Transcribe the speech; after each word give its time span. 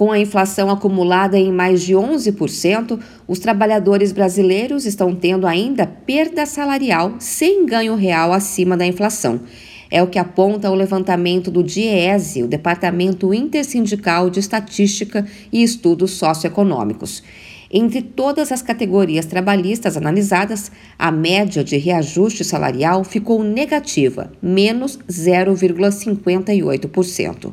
Com 0.00 0.10
a 0.10 0.18
inflação 0.18 0.70
acumulada 0.70 1.38
em 1.38 1.52
mais 1.52 1.82
de 1.82 1.92
11%, 1.92 2.98
os 3.28 3.38
trabalhadores 3.38 4.12
brasileiros 4.12 4.86
estão 4.86 5.14
tendo 5.14 5.46
ainda 5.46 5.86
perda 5.86 6.46
salarial 6.46 7.16
sem 7.18 7.66
ganho 7.66 7.94
real 7.94 8.32
acima 8.32 8.78
da 8.78 8.86
inflação. 8.86 9.42
É 9.90 10.02
o 10.02 10.06
que 10.06 10.18
aponta 10.18 10.70
o 10.70 10.74
levantamento 10.74 11.50
do 11.50 11.62
DIEESE, 11.62 12.42
o 12.42 12.48
Departamento 12.48 13.34
Intersindical 13.34 14.30
de 14.30 14.40
Estatística 14.40 15.26
e 15.52 15.62
Estudos 15.62 16.12
Socioeconômicos. 16.12 17.22
Entre 17.70 18.00
todas 18.00 18.50
as 18.50 18.62
categorias 18.62 19.26
trabalhistas 19.26 19.98
analisadas, 19.98 20.72
a 20.98 21.12
média 21.12 21.62
de 21.62 21.76
reajuste 21.76 22.42
salarial 22.42 23.04
ficou 23.04 23.44
negativa, 23.44 24.32
menos 24.40 24.98
0,58% 25.10 27.52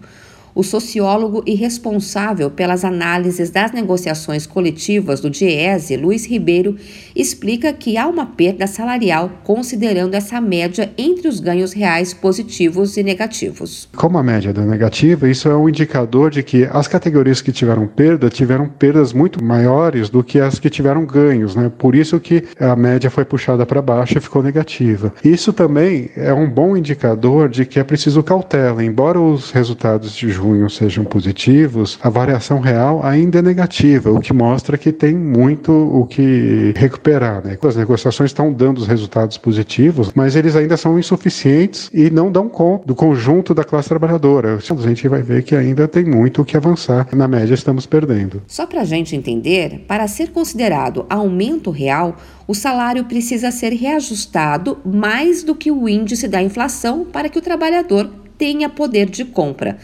o 0.57 0.63
sociólogo 0.63 1.43
e 1.45 1.53
responsável 1.53 2.49
pelas 2.49 2.83
análises 2.83 3.51
das 3.51 3.71
negociações 3.71 4.47
coletivas 4.47 5.21
do 5.21 5.29
DIESE, 5.29 5.95
Luiz 5.95 6.25
Ribeiro, 6.25 6.75
explica 7.15 7.71
que 7.71 7.95
há 7.95 8.07
uma 8.07 8.25
perda 8.25 8.65
salarial 8.65 9.29
considerando 9.43 10.15
essa 10.15 10.41
média 10.41 10.91
entre 10.97 11.27
os 11.27 11.39
ganhos 11.39 11.73
reais 11.73 12.11
positivos 12.11 12.97
e 12.97 13.03
negativos. 13.03 13.87
Como 13.95 14.17
a 14.17 14.23
média 14.23 14.49
é 14.49 14.65
negativa, 14.65 15.29
isso 15.29 15.47
é 15.47 15.55
um 15.55 15.69
indicador 15.69 16.31
de 16.31 16.41
que 16.41 16.67
as 16.71 16.87
categorias 16.87 17.39
que 17.39 17.51
tiveram 17.51 17.85
perda 17.85 18.27
tiveram 18.27 18.67
perdas 18.67 19.13
muito 19.13 19.43
maiores 19.43 20.09
do 20.09 20.23
que 20.23 20.39
as 20.39 20.57
que 20.57 20.71
tiveram 20.71 21.05
ganhos, 21.05 21.55
né? 21.55 21.71
Por 21.77 21.93
isso 21.93 22.19
que 22.19 22.43
a 22.59 22.75
média 22.75 23.11
foi 23.11 23.25
puxada 23.25 23.63
para 23.63 23.79
baixo 23.79 24.17
e 24.17 24.21
ficou 24.21 24.41
negativa. 24.41 25.13
Isso 25.23 25.53
também 25.53 26.09
é 26.15 26.33
um 26.33 26.49
bom 26.49 26.75
indicador 26.75 27.47
de 27.47 27.63
que 27.63 27.79
é 27.79 27.83
preciso 27.83 28.23
cautela, 28.23 28.83
embora 28.83 29.21
os 29.21 29.51
resultados 29.51 30.15
de 30.15 30.31
junho 30.31 30.46
sejam 30.69 31.03
positivos, 31.03 31.97
a 32.01 32.09
variação 32.09 32.59
real 32.59 33.03
ainda 33.03 33.39
é 33.39 33.41
negativa, 33.41 34.11
o 34.11 34.19
que 34.19 34.33
mostra 34.33 34.77
que 34.77 34.91
tem 34.91 35.15
muito 35.15 35.71
o 35.71 36.05
que 36.05 36.73
recuperar. 36.75 37.45
Né? 37.45 37.57
As 37.61 37.75
negociações 37.75 38.29
estão 38.29 38.51
dando 38.53 38.77
os 38.79 38.87
resultados 38.87 39.37
positivos, 39.37 40.11
mas 40.13 40.35
eles 40.35 40.55
ainda 40.55 40.77
são 40.77 40.97
insuficientes 40.97 41.89
e 41.93 42.09
não 42.09 42.31
dão 42.31 42.47
conta 42.47 42.85
do 42.85 42.95
conjunto 42.95 43.53
da 43.53 43.63
classe 43.63 43.89
trabalhadora. 43.89 44.55
A 44.57 44.87
gente 44.87 45.07
vai 45.07 45.21
ver 45.21 45.43
que 45.43 45.55
ainda 45.55 45.87
tem 45.87 46.05
muito 46.05 46.41
o 46.41 46.45
que 46.45 46.55
avançar. 46.55 47.07
Na 47.13 47.27
média, 47.27 47.53
estamos 47.53 47.85
perdendo. 47.85 48.41
Só 48.47 48.65
para 48.65 48.81
a 48.81 48.85
gente 48.85 49.15
entender, 49.15 49.85
para 49.87 50.07
ser 50.07 50.31
considerado 50.31 51.05
aumento 51.09 51.71
real, 51.71 52.15
o 52.47 52.53
salário 52.53 53.05
precisa 53.05 53.51
ser 53.51 53.73
reajustado 53.73 54.77
mais 54.85 55.43
do 55.43 55.55
que 55.55 55.71
o 55.71 55.89
índice 55.89 56.27
da 56.27 56.41
inflação 56.41 57.05
para 57.05 57.29
que 57.29 57.37
o 57.37 57.41
trabalhador 57.41 58.09
tenha 58.37 58.69
poder 58.69 59.09
de 59.09 59.25
compra. 59.25 59.77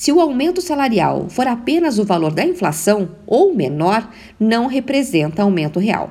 Se 0.00 0.10
o 0.10 0.18
aumento 0.18 0.62
salarial 0.62 1.28
for 1.28 1.46
apenas 1.46 1.98
o 1.98 2.06
valor 2.06 2.32
da 2.32 2.42
inflação 2.42 3.10
ou 3.26 3.54
menor, 3.54 4.08
não 4.40 4.66
representa 4.66 5.42
aumento 5.42 5.78
real. 5.78 6.10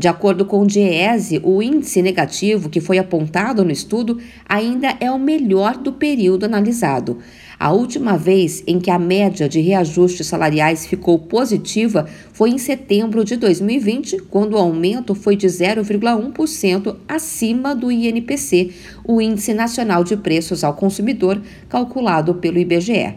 De 0.00 0.08
acordo 0.08 0.46
com 0.46 0.62
o 0.62 0.66
DIEESE, 0.66 1.42
o 1.44 1.62
índice 1.62 2.00
negativo 2.00 2.70
que 2.70 2.80
foi 2.80 2.96
apontado 2.96 3.62
no 3.62 3.70
estudo 3.70 4.18
ainda 4.48 4.96
é 4.98 5.10
o 5.10 5.18
melhor 5.18 5.76
do 5.76 5.92
período 5.92 6.44
analisado. 6.44 7.18
A 7.58 7.70
última 7.70 8.16
vez 8.16 8.64
em 8.66 8.80
que 8.80 8.90
a 8.90 8.98
média 8.98 9.46
de 9.46 9.60
reajustes 9.60 10.26
salariais 10.26 10.86
ficou 10.86 11.18
positiva 11.18 12.08
foi 12.32 12.48
em 12.48 12.56
setembro 12.56 13.22
de 13.26 13.36
2020, 13.36 14.22
quando 14.30 14.54
o 14.54 14.56
aumento 14.58 15.14
foi 15.14 15.36
de 15.36 15.46
0,1% 15.46 16.96
acima 17.06 17.74
do 17.74 17.92
INPC, 17.92 18.70
o 19.04 19.20
Índice 19.20 19.52
Nacional 19.52 20.02
de 20.02 20.16
Preços 20.16 20.64
ao 20.64 20.72
Consumidor, 20.72 21.42
calculado 21.68 22.36
pelo 22.36 22.58
IBGE. 22.58 23.16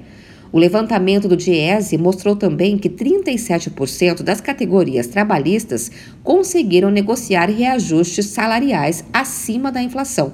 O 0.54 0.60
levantamento 0.60 1.28
do 1.28 1.36
DIESE 1.36 1.98
mostrou 1.98 2.36
também 2.36 2.78
que 2.78 2.88
37% 2.88 4.22
das 4.22 4.40
categorias 4.40 5.08
trabalhistas 5.08 5.90
conseguiram 6.22 6.92
negociar 6.92 7.50
reajustes 7.50 8.28
salariais 8.28 9.04
acima 9.12 9.72
da 9.72 9.82
inflação. 9.82 10.32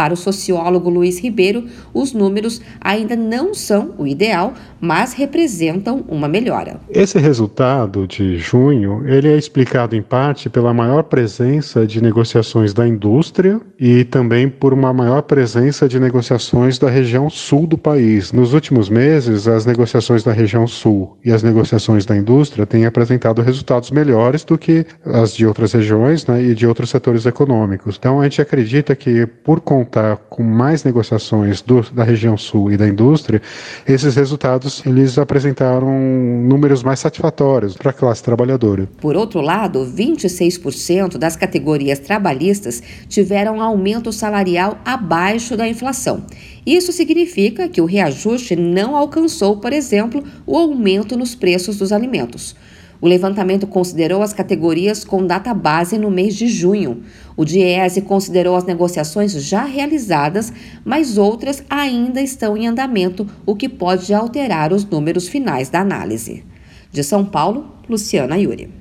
Para 0.00 0.14
o 0.14 0.16
sociólogo 0.16 0.88
Luiz 0.88 1.18
Ribeiro, 1.18 1.66
os 1.92 2.14
números 2.14 2.62
ainda 2.80 3.14
não 3.14 3.52
são 3.52 3.90
o 3.98 4.06
ideal, 4.06 4.54
mas 4.80 5.12
representam 5.12 6.02
uma 6.08 6.26
melhora. 6.26 6.80
Esse 6.88 7.18
resultado 7.18 8.06
de 8.06 8.38
junho, 8.38 9.06
ele 9.06 9.28
é 9.28 9.36
explicado 9.36 9.94
em 9.94 10.00
parte 10.00 10.48
pela 10.48 10.72
maior 10.72 11.02
presença 11.02 11.86
de 11.86 12.02
negociações 12.02 12.72
da 12.72 12.88
indústria 12.88 13.60
e 13.78 14.02
também 14.04 14.48
por 14.48 14.72
uma 14.72 14.90
maior 14.90 15.20
presença 15.20 15.86
de 15.86 16.00
negociações 16.00 16.78
da 16.78 16.88
região 16.88 17.28
sul 17.28 17.66
do 17.66 17.76
país. 17.76 18.32
Nos 18.32 18.54
últimos 18.54 18.88
meses, 18.88 19.46
as 19.46 19.66
negociações 19.66 20.24
da 20.24 20.32
região 20.32 20.66
sul 20.66 21.18
e 21.22 21.30
as 21.30 21.42
negociações 21.42 22.06
da 22.06 22.16
indústria 22.16 22.64
têm 22.64 22.86
apresentado 22.86 23.42
resultados 23.42 23.90
melhores 23.90 24.44
do 24.44 24.56
que 24.56 24.86
as 25.04 25.34
de 25.34 25.46
outras 25.46 25.74
regiões 25.74 26.26
né, 26.26 26.42
e 26.42 26.54
de 26.54 26.66
outros 26.66 26.88
setores 26.88 27.26
econômicos. 27.26 27.96
Então, 27.98 28.18
a 28.18 28.24
gente 28.24 28.40
acredita 28.40 28.96
que, 28.96 29.26
por 29.26 29.60
conta 29.60 29.89
contar 29.90 30.16
com 30.28 30.44
mais 30.44 30.84
negociações 30.84 31.60
do, 31.60 31.82
da 31.90 32.04
região 32.04 32.36
sul 32.36 32.70
e 32.70 32.76
da 32.76 32.86
indústria, 32.86 33.42
esses 33.86 34.14
resultados 34.14 34.86
eles 34.86 35.18
apresentaram 35.18 35.90
números 35.90 36.84
mais 36.84 37.00
satisfatórios 37.00 37.76
para 37.76 37.90
a 37.90 37.92
classe 37.92 38.22
trabalhadora. 38.22 38.88
Por 39.00 39.16
outro 39.16 39.40
lado, 39.40 39.84
26% 39.84 41.18
das 41.18 41.34
categorias 41.34 41.98
trabalhistas 41.98 42.80
tiveram 43.08 43.60
aumento 43.60 44.12
salarial 44.12 44.78
abaixo 44.84 45.56
da 45.56 45.66
inflação. 45.66 46.24
Isso 46.64 46.92
significa 46.92 47.68
que 47.68 47.80
o 47.80 47.86
reajuste 47.86 48.54
não 48.54 48.94
alcançou, 48.94 49.56
por 49.56 49.72
exemplo, 49.72 50.22
o 50.46 50.56
aumento 50.56 51.16
nos 51.16 51.34
preços 51.34 51.78
dos 51.78 51.90
alimentos. 51.90 52.54
O 53.00 53.08
levantamento 53.08 53.66
considerou 53.66 54.22
as 54.22 54.32
categorias 54.32 55.04
com 55.04 55.26
data 55.26 55.54
base 55.54 55.96
no 55.96 56.10
mês 56.10 56.36
de 56.36 56.48
junho. 56.48 57.02
O 57.36 57.44
DIESE 57.44 58.02
considerou 58.02 58.56
as 58.56 58.64
negociações 58.64 59.32
já 59.32 59.64
realizadas, 59.64 60.52
mas 60.84 61.16
outras 61.16 61.62
ainda 61.70 62.20
estão 62.20 62.56
em 62.56 62.66
andamento, 62.66 63.26
o 63.46 63.56
que 63.56 63.68
pode 63.68 64.12
alterar 64.12 64.72
os 64.72 64.84
números 64.84 65.28
finais 65.28 65.70
da 65.70 65.80
análise. 65.80 66.44
De 66.92 67.02
São 67.02 67.24
Paulo, 67.24 67.74
Luciana 67.88 68.36
Yuri. 68.36 68.79